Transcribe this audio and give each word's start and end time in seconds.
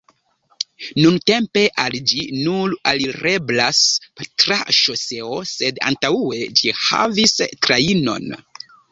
Nuntempe 0.99 1.61
al 1.81 1.97
ĝi 2.11 2.21
nur 2.37 2.71
alireblas 2.91 3.81
tra 4.43 4.57
ŝoseo 4.77 5.37
sed 5.51 5.77
antaŭe 5.91 6.39
ĝi 6.61 6.73
havis 6.85 7.35
trajnon. 7.67 8.27